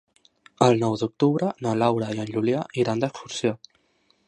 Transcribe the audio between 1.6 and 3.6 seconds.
na Laura i en Julià iran d'excursió.